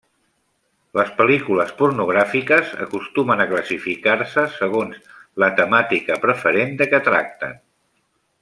Les 0.99 1.11
pel·lícules 1.19 1.73
pornogràfiques 1.81 2.73
acostumen 2.87 3.45
a 3.45 3.47
classificar-se 3.53 4.47
segons 4.57 4.99
la 5.45 5.51
temàtica 5.63 6.21
preferent 6.27 6.75
de 6.81 6.93
què 6.95 7.07
tracten. 7.11 7.59